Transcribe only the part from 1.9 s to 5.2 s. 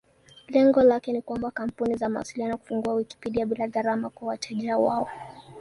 za mawasiliano kufungua Wikipedia bila gharama kwa wateja wao.